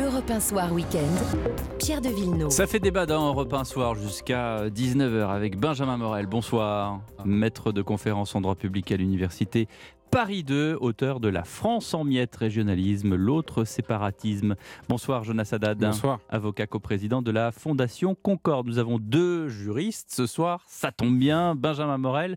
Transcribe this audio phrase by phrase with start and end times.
[0.00, 2.50] Europe 1 Soir Week-end, Pierre de Villeneuve.
[2.50, 6.26] Ça fait débat dans Europe 1 Soir jusqu'à 19h avec Benjamin Morel.
[6.26, 9.68] Bonsoir, maître de conférence en droit public à l'université
[10.10, 14.56] Paris 2, auteur de La France en miettes, régionalisme, l'autre séparatisme.
[14.88, 16.20] Bonsoir Jonas Haddad, Bonsoir.
[16.28, 18.66] avocat coprésident de la Fondation Concorde.
[18.66, 22.36] Nous avons deux juristes ce soir, ça tombe bien, Benjamin Morel.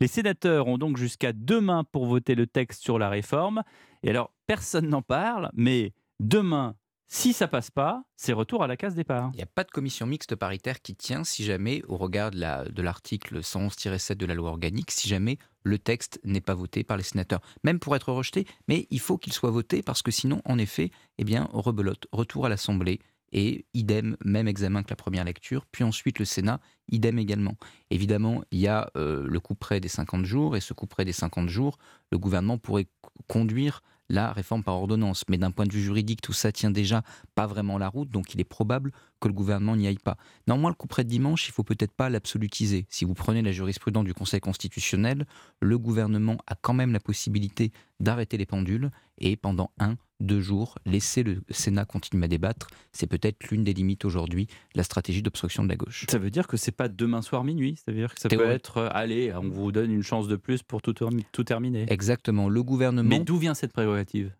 [0.00, 3.62] Les sénateurs ont donc jusqu'à demain pour voter le texte sur la réforme.
[4.02, 6.74] Et alors, personne n'en parle, mais demain,
[7.16, 9.30] si ça passe pas, c'est retour à la case départ.
[9.34, 12.40] Il n'y a pas de commission mixte paritaire qui tient si jamais, au regard de
[12.40, 16.82] la- de l'article 111-7 de la loi organique, si jamais le texte n'est pas voté
[16.82, 17.40] par les sénateurs.
[17.62, 20.90] Même pour être rejeté, mais il faut qu'il soit voté parce que sinon, en effet,
[21.18, 22.98] eh bien, rebelote, retour à l'Assemblée
[23.30, 26.58] et idem, même examen que la première lecture, puis ensuite le Sénat,
[26.90, 27.56] idem également.
[27.90, 31.04] Évidemment, il y a euh, le coup près des 50 jours, et ce coup près
[31.04, 31.78] des 50 jours,
[32.10, 32.86] le gouvernement pourrait
[33.26, 35.24] conduire la réforme par ordonnance.
[35.28, 37.02] Mais d'un point de vue juridique, tout ça tient déjà
[37.34, 40.16] pas vraiment la route, donc il est probable que le gouvernement n'y aille pas.
[40.46, 42.86] Néanmoins, le coup près de dimanche, il faut peut-être pas l'absolutiser.
[42.90, 45.26] Si vous prenez la jurisprudence du Conseil constitutionnel,
[45.60, 50.78] le gouvernement a quand même la possibilité d'arrêter les pendules et pendant un, deux jours,
[50.84, 52.68] laisser le Sénat continuer à débattre.
[52.92, 56.06] C'est peut-être l'une des limites aujourd'hui, la stratégie d'obstruction de la gauche.
[56.10, 58.88] Ça veut dire que c'est pas demain soir minuit, c'est-à-dire que ça peut être, euh,
[58.92, 61.86] allez, on vous donne une chance de plus pour tout, termi- tout terminer.
[61.88, 62.48] Exactement.
[62.48, 63.08] Le gouvernement.
[63.08, 64.32] Mais d'où vient cette prérogative?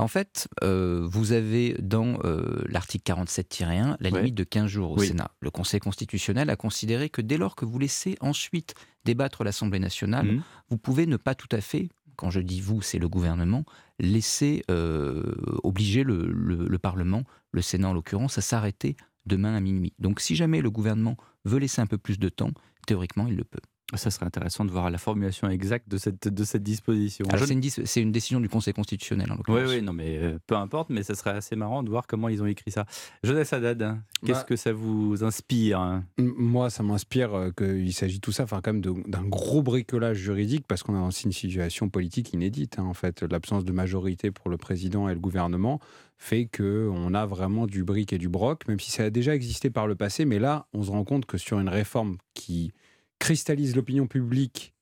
[0.00, 4.18] En fait, euh, vous avez dans euh, l'article 47-1 la Ouais.
[4.18, 5.08] limite de 15 jours au Oui.
[5.08, 5.32] Sénat.
[5.40, 10.26] Le Conseil constitutionnel a considéré que dès lors que vous laissez ensuite débattre l'Assemblée nationale,
[10.26, 10.42] Mhm.
[10.70, 13.64] vous pouvez ne pas tout à fait, quand je dis vous, c'est le gouvernement,
[13.98, 15.22] laisser euh,
[15.64, 18.96] obliger le, le- le Parlement, le Sénat en l'occurrence, à s'arrêter
[19.28, 19.92] demain à minuit.
[19.98, 22.50] Donc si jamais le gouvernement veut laisser un peu plus de temps,
[22.86, 23.60] théoriquement, il le peut.
[23.94, 27.24] Ça serait intéressant de voir la formulation exacte de cette, de cette disposition.
[27.30, 29.70] Alors, Je- c'est une, dis- c'est une décision du Conseil constitutionnel en Oui, l'occurrence.
[29.70, 32.42] oui, non, mais euh, peu importe, mais ça serait assez marrant de voir comment ils
[32.42, 32.84] ont écrit ça.
[33.24, 36.04] Jonas Haddad, hein, qu'est-ce Bah- que ça vous inspire hein?
[36.18, 40.18] Moi, ça m'inspire euh, qu'il s'agit tout ça, enfin, quand même, de- d'un gros bricolage
[40.18, 42.78] juridique, parce qu'on a aussi une situation politique inédite.
[42.78, 45.80] hein, en fait, l'absence de majorité pour le président et le gouvernement
[46.18, 49.34] fait que on a vraiment du bric et du broc, même si ça a déjà
[49.34, 50.26] existé par le passé.
[50.26, 52.72] Mais là, on se rend compte que sur une réforme qui
[53.18, 54.74] cristallise l'opinion publique,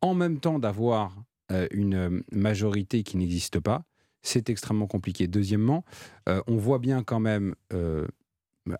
[0.00, 1.16] en même temps d'avoir
[1.52, 3.84] euh, une euh, majorité qui n'existe pas,
[4.22, 5.26] c'est extrêmement compliqué.
[5.28, 5.84] Deuxièmement,
[6.28, 8.06] euh, on voit bien quand même euh,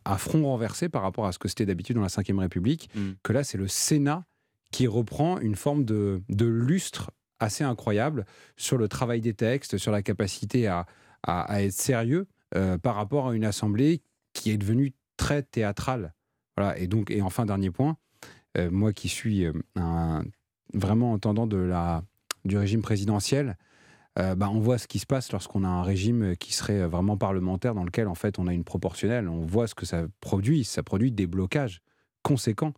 [0.04, 3.12] à front renversé par rapport à ce que c'était d'habitude dans la Ve République, Mm.
[3.22, 4.24] que là, c'est le Sénat
[4.72, 8.24] qui reprend une forme de, de lustre assez incroyable
[8.56, 10.86] sur le travail des textes, sur la capacité à,
[11.22, 12.26] à- à être sérieux
[12.82, 14.00] par rapport à une assemblée
[14.32, 16.14] qui est devenue très théâtrale.
[16.56, 16.78] Voilà.
[16.78, 17.96] Et donc, et enfin, dernier point,
[18.70, 19.52] moi qui suis euh,
[20.74, 22.02] vraiment entendant de la,
[22.44, 23.56] du régime présidentiel,
[24.18, 27.16] euh, bah, on voit ce qui se passe lorsqu'on a un régime qui serait vraiment
[27.16, 29.28] parlementaire dans lequel en fait on a une proportionnelle.
[29.28, 30.64] On voit ce que ça produit.
[30.64, 31.82] Ça produit des blocages
[32.22, 32.72] conséquents.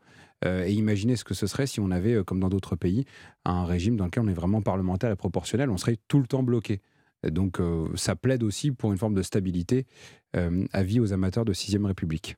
[0.44, 3.04] Euh, et imaginez ce que ce serait si on avait, euh, comme dans d'autres pays,
[3.44, 5.70] un régime dans lequel on est vraiment parlementaire et proportionnel.
[5.70, 6.80] On serait tout le temps bloqué.
[7.24, 9.86] Donc euh, ça plaide aussi pour une forme de stabilité.
[10.36, 12.36] Euh, avis aux amateurs de 6ème République.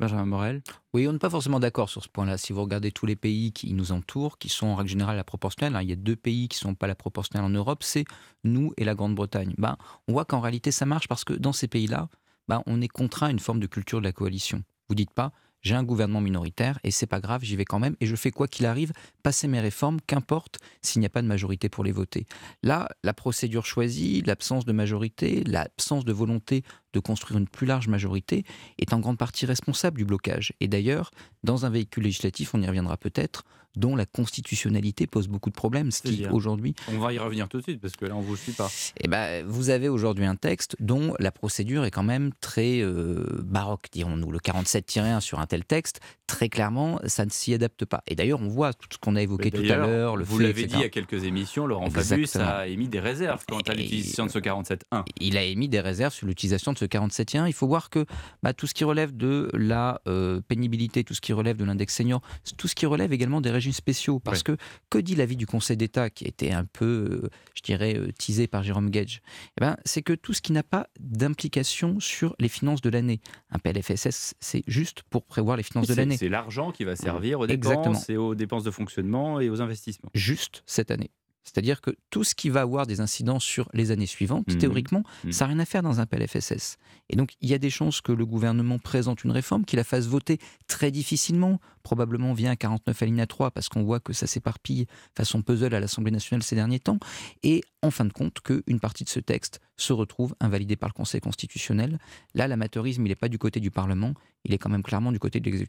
[0.00, 0.62] Benjamin Morel
[0.92, 2.36] Oui, on n'est pas forcément d'accord sur ce point-là.
[2.36, 5.24] Si vous regardez tous les pays qui nous entourent, qui sont en règle générale la
[5.24, 7.84] proportionnelle, hein, il y a deux pays qui ne sont pas la proportionnelle en Europe,
[7.84, 8.04] c'est
[8.42, 9.54] nous et la Grande-Bretagne.
[9.56, 9.76] Ben,
[10.08, 12.08] on voit qu'en réalité ça marche parce que dans ces pays-là,
[12.48, 14.62] ben, on est contraint à une forme de culture de la coalition.
[14.88, 15.32] Vous dites pas,
[15.64, 18.30] j'ai un gouvernement minoritaire et c'est pas grave, j'y vais quand même et je fais
[18.30, 21.92] quoi qu'il arrive, passer mes réformes, qu'importe s'il n'y a pas de majorité pour les
[21.92, 22.26] voter.
[22.62, 27.88] Là, la procédure choisie, l'absence de majorité, l'absence de volonté de construire une plus large
[27.88, 28.44] majorité
[28.78, 30.52] est en grande partie responsable du blocage.
[30.60, 31.10] Et d'ailleurs,
[31.42, 33.44] dans un véhicule législatif, on y reviendra peut-être,
[33.76, 37.58] dont la constitutionnalité pose beaucoup de problèmes, ce qui aujourd'hui, On va y revenir tout
[37.58, 38.70] de suite parce que là on vous suit pas.
[39.00, 43.24] eh ben, vous avez aujourd'hui un texte dont la procédure est quand même très euh,
[43.42, 44.30] baroque, dirons-nous.
[44.30, 48.02] Le 47-1 sur un tel texte, très clairement, ça ne s'y adapte pas.
[48.06, 50.66] Et d'ailleurs, on voit tout ce qu'on a évoqué tout à l'heure, le Vous l'avez
[50.66, 54.38] dit a quelques émissions, Laurent Fabius a émis des réserves quant à l'utilisation de ce
[54.38, 55.04] 47.1.
[55.20, 57.46] il a émis des réserves sur l'utilisation de ce 47.1.
[57.46, 58.04] Il faut voir que
[58.42, 61.94] bah, tout ce qui relève de la euh, pénibilité, tout ce qui relève de l'index
[61.94, 62.20] senior,
[62.56, 64.18] tout ce qui relève également des régimes spéciaux.
[64.18, 64.56] Parce que
[64.90, 68.12] que dit l'avis du Conseil d'État, qui a été un peu, euh, je dirais, euh,
[68.18, 69.20] teasé par Jérôme Gage?
[69.58, 73.20] Eh ben, C'est que tout ce qui n'a pas d'implication sur les finances de l'année.
[73.50, 76.16] Un PLFSS, c'est juste pour prévoir les finances de l'année.
[76.16, 77.92] c'est l'argent qui va servir aux Exactement.
[77.92, 80.10] dépenses et aux dépenses de fonctionnement et aux investissements.
[80.14, 81.10] Juste cette année.
[81.44, 84.58] C'est-à-dire que tout ce qui va avoir des incidences sur les années suivantes, Mhm.
[84.58, 85.32] théoriquement, Mhm.
[85.32, 86.78] ça n'a rien à faire dans un PLFSS.
[87.10, 89.84] Et donc, il y a des chances que le gouvernement présente une réforme, qu'il la
[89.84, 94.26] fasse voter très difficilement, probablement via un 49 alinéa 3, parce qu'on voit que ça
[94.26, 94.86] s'éparpille
[95.16, 96.98] façon puzzle à l'Assemblée nationale ces derniers temps,
[97.42, 100.94] et en fin de compte, qu'une partie de ce texte se retrouve invalidée par le
[100.94, 101.98] Conseil constitutionnel.
[102.34, 104.14] Là, l'amateurisme, il n'est pas du côté du Parlement,
[104.44, 105.66] il est quand même clairement du côté de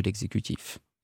[0.00, 0.78] l'exécutif.